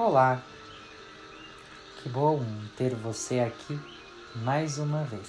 [0.00, 0.40] Olá,
[1.96, 2.40] que bom
[2.76, 3.76] ter você aqui
[4.36, 5.28] mais uma vez.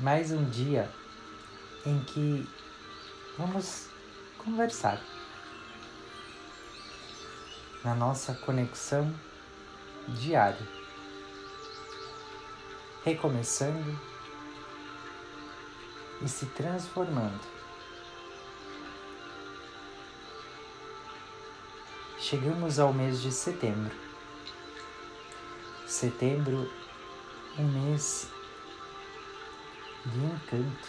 [0.00, 0.90] Mais um dia
[1.84, 2.48] em que
[3.36, 3.90] vamos
[4.38, 4.98] conversar.
[7.84, 9.14] Na nossa conexão
[10.08, 10.66] diária,
[13.04, 14.00] recomeçando
[16.22, 17.63] e se transformando
[22.24, 23.94] chegamos ao mês de setembro.
[25.86, 26.72] Setembro,
[27.58, 28.30] um mês
[30.06, 30.88] de encanto,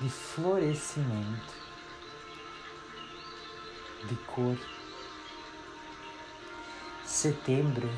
[0.00, 1.52] de florescimento,
[4.08, 4.56] de cor.
[7.04, 7.90] Setembro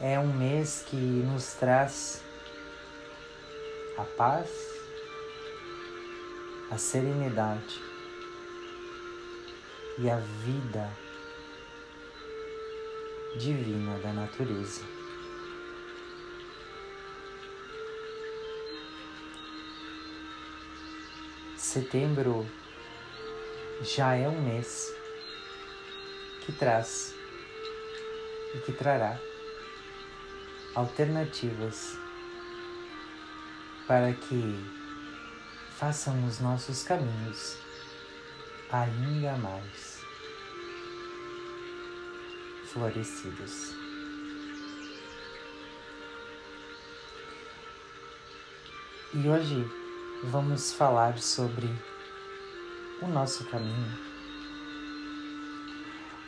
[0.00, 2.24] é um mês que nos traz
[3.96, 4.50] a paz,
[6.72, 7.91] a serenidade
[9.98, 10.90] e a vida
[13.36, 14.82] divina da natureza.
[21.56, 22.46] Setembro
[23.82, 24.94] já é um mês
[26.44, 27.14] que traz
[28.54, 29.18] e que trará
[30.74, 31.96] alternativas
[33.86, 34.64] para que
[35.78, 37.56] façam os nossos caminhos
[38.72, 40.02] ainda mais
[42.72, 43.74] florescidos.
[49.12, 49.62] E hoje
[50.24, 51.68] vamos falar sobre
[53.02, 53.98] o nosso caminho,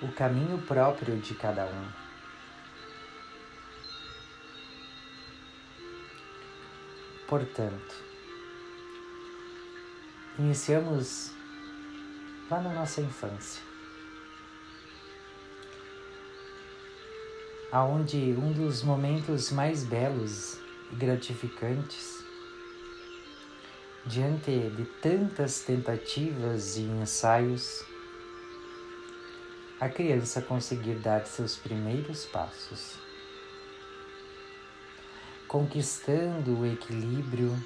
[0.02, 1.88] o caminho próprio de cada um.
[7.26, 7.94] Portanto,
[10.38, 11.34] iniciamos
[12.50, 13.62] lá na nossa infância.
[17.72, 20.58] Aonde um dos momentos mais belos
[20.92, 22.22] e gratificantes,
[24.06, 27.84] diante de tantas tentativas e ensaios,
[29.80, 32.94] a criança conseguir dar seus primeiros passos,
[35.48, 37.58] conquistando o equilíbrio,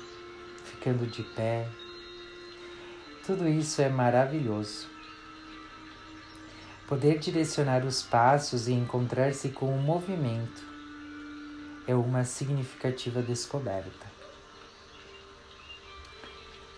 [0.64, 1.68] ficando de pé,
[3.28, 4.88] tudo isso é maravilhoso.
[6.88, 10.64] Poder direcionar os passos e encontrar-se com o movimento
[11.86, 14.06] é uma significativa descoberta.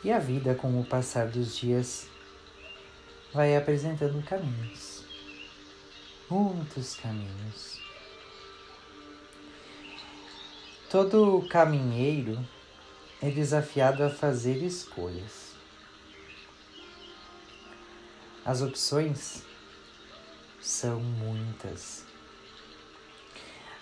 [0.03, 2.09] E a vida, com o passar dos dias,
[3.33, 5.05] vai apresentando caminhos,
[6.29, 7.81] muitos caminhos.
[10.91, 12.45] Todo caminheiro
[13.23, 15.50] é desafiado a fazer escolhas.
[18.51, 19.45] As opções
[20.61, 22.05] são muitas.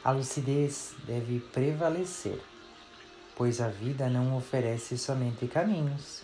[0.04, 2.38] A lucidez deve prevalecer,
[3.34, 6.20] pois a vida não oferece somente caminhos.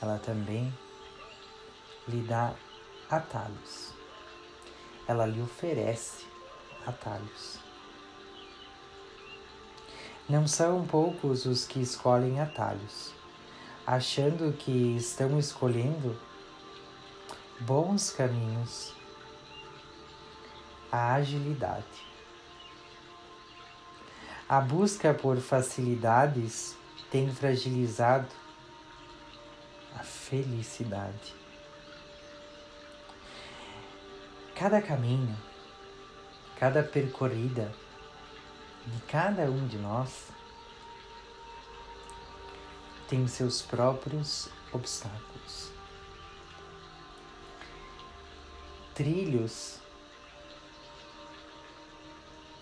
[0.00, 0.76] Ela também
[2.08, 2.56] lhe dá
[3.08, 3.94] atalhos.
[5.06, 6.26] Ela lhe oferece
[6.84, 7.60] atalhos.
[10.28, 13.14] Não são poucos os que escolhem atalhos
[13.86, 16.16] achando que estão escolhendo
[17.66, 18.92] bons caminhos,
[20.90, 22.12] a agilidade.
[24.48, 26.76] A busca por facilidades
[27.10, 28.28] tem fragilizado
[29.94, 31.34] a felicidade.
[34.54, 35.36] Cada caminho,
[36.58, 37.72] cada percorrida
[38.86, 40.28] de cada um de nós
[43.08, 45.71] tem seus próprios obstáculos.
[48.94, 49.78] Trilhos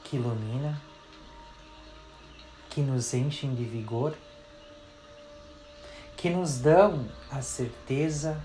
[0.04, 0.80] que ilumina,
[2.68, 4.16] que nos enchem de vigor,
[6.16, 8.42] que nos dão a certeza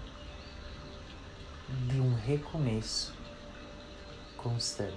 [1.87, 3.13] de um recomeço
[4.37, 4.95] constante.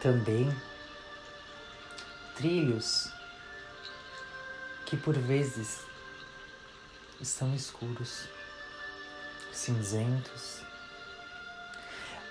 [0.00, 0.48] Também
[2.36, 3.10] trilhos
[4.86, 5.80] que por vezes
[7.20, 8.28] estão escuros,
[9.58, 10.62] cinzentos,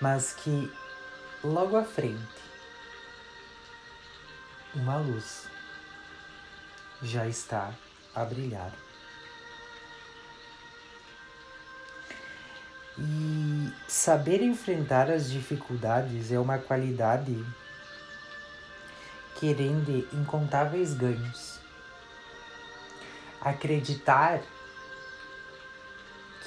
[0.00, 0.72] mas que
[1.44, 2.38] logo à frente
[4.74, 5.48] uma luz
[7.02, 7.72] já está
[8.14, 8.72] a brilhar.
[12.98, 17.44] E saber enfrentar as dificuldades é uma qualidade
[19.36, 21.58] que rende incontáveis ganhos
[23.40, 24.42] acreditar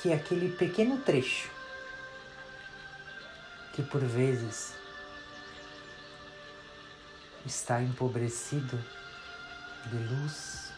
[0.02, 1.50] que aquele pequeno trecho
[3.74, 4.74] que por vezes
[7.46, 8.78] está empobrecido
[9.86, 10.72] de luz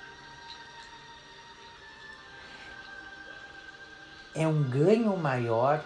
[4.36, 5.84] é um ganho maior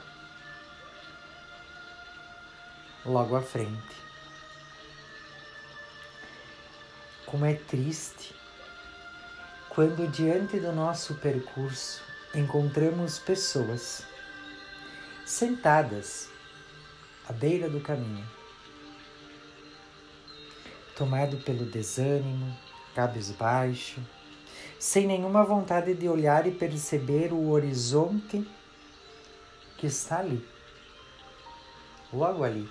[3.06, 3.98] logo à frente.
[7.26, 8.36] Como é triste
[9.70, 12.02] quando, diante do nosso percurso,
[12.36, 14.06] encontramos pessoas
[15.26, 16.30] sentadas
[17.28, 18.26] à beira do caminho,
[20.96, 22.56] tomado pelo desânimo,
[22.96, 24.02] cabisbaixo,
[24.80, 28.48] sem nenhuma vontade de olhar e perceber o horizonte
[29.78, 30.48] que está ali,
[32.12, 32.70] logo ali.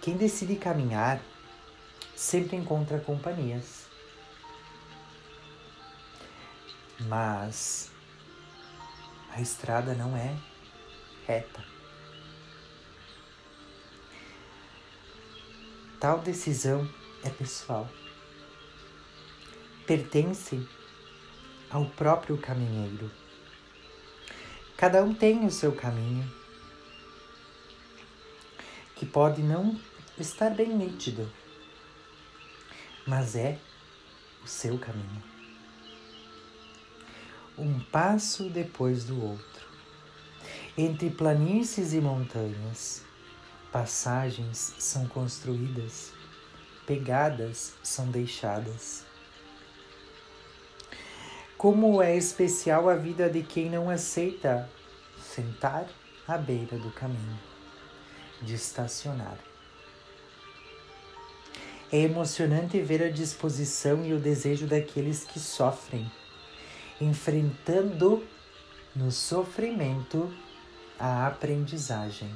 [0.00, 1.20] Quem decide caminhar
[2.16, 3.81] sempre encontra companhias.
[7.08, 7.90] Mas
[9.30, 10.36] a estrada não é
[11.26, 11.64] reta.
[15.98, 16.88] Tal decisão
[17.24, 17.88] é pessoal.
[19.86, 20.68] Pertence
[21.70, 23.10] ao próprio caminheiro.
[24.76, 26.28] Cada um tem o seu caminho,
[28.96, 29.80] que pode não
[30.18, 31.32] estar bem nítido,
[33.06, 33.58] mas é
[34.44, 35.31] o seu caminho.
[37.58, 39.66] Um passo depois do outro,
[40.76, 43.04] entre planícies e montanhas,
[43.70, 46.12] passagens são construídas,
[46.86, 49.04] pegadas são deixadas.
[51.58, 54.68] Como é especial a vida de quem não aceita
[55.20, 55.86] sentar
[56.26, 57.38] à beira do caminho,
[58.40, 59.36] de estacionar.
[61.92, 66.10] É emocionante ver a disposição e o desejo daqueles que sofrem,
[67.02, 68.24] enfrentando
[68.94, 70.32] no sofrimento
[70.98, 72.32] a aprendizagem.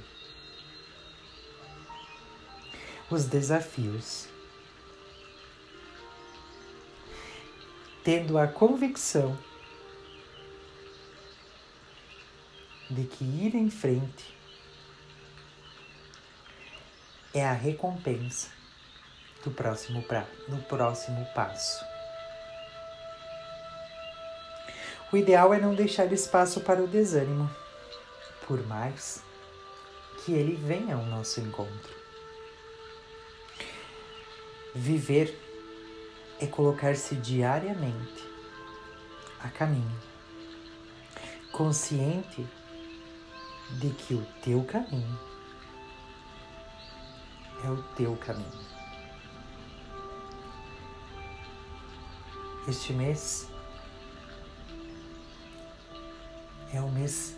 [3.09, 4.29] Os desafios.
[8.03, 9.39] Tendo a convicção
[12.91, 14.37] de que ir em frente
[17.35, 18.51] é a recompensa
[19.45, 21.96] do próximo, pra, do próximo passo.
[25.13, 27.49] O ideal é não deixar espaço para o desânimo,
[28.47, 29.23] por mais
[30.25, 31.95] que ele venha ao nosso encontro.
[34.75, 35.39] Viver
[36.41, 38.25] é colocar-se diariamente
[39.41, 39.97] a caminho,
[41.53, 42.45] consciente
[43.79, 45.19] de que o teu caminho
[47.65, 48.67] é o teu caminho.
[52.69, 53.49] Este mês
[56.77, 57.35] é um mês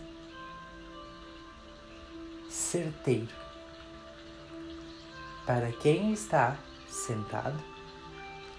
[2.50, 3.28] certeiro
[5.46, 6.56] para quem está
[6.88, 7.56] sentado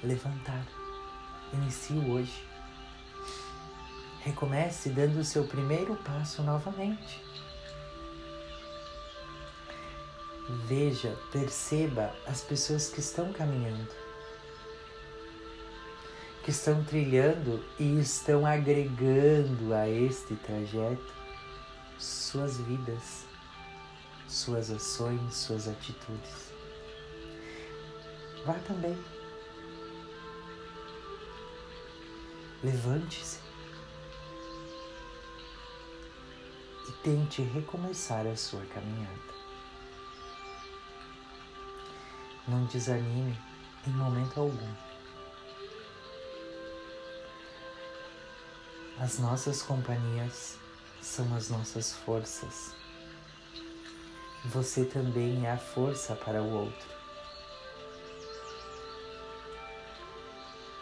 [0.01, 0.65] levantar.
[1.51, 2.47] Inicie hoje.
[4.21, 7.21] Recomece dando o seu primeiro passo novamente.
[10.65, 14.08] Veja, perceba as pessoas que estão caminhando
[16.49, 21.13] que estão trilhando e estão agregando a este trajeto
[21.99, 23.27] suas vidas,
[24.27, 26.51] suas ações, suas atitudes.
[28.47, 28.97] Vá também.
[32.63, 33.39] Levante-se
[36.87, 39.33] e tente recomeçar a sua caminhada.
[42.47, 43.37] Não desanime
[43.85, 44.88] em momento algum.
[49.01, 50.57] As nossas companhias
[51.01, 52.75] são as nossas forças.
[54.47, 56.89] Você também é a força para o outro.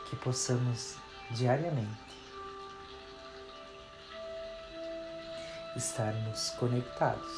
[0.10, 0.96] Que possamos
[1.30, 2.08] diariamente
[5.76, 7.32] estarmos conectados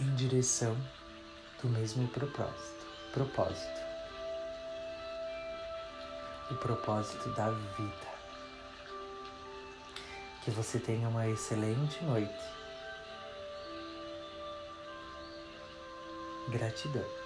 [0.00, 0.74] em direção
[1.60, 2.86] do mesmo propósito.
[3.12, 3.81] propósito
[6.52, 8.12] o propósito da vida.
[10.44, 12.32] Que você tenha uma excelente noite.
[16.48, 17.21] Gratidão.